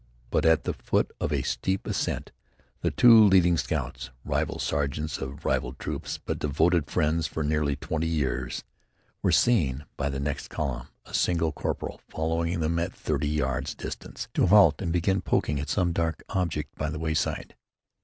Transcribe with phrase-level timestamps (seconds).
[0.31, 2.31] But, at the foot of a steep ascent,
[2.81, 8.07] the two leading scouts, rival sergeants of rival troops but devoted friends for nearly twenty
[8.07, 8.63] years,
[9.21, 13.75] were seen by the next in column, a single corporal following them at thirty yards'
[13.75, 17.53] distance, to halt and begin poking at some dark object by the wayside.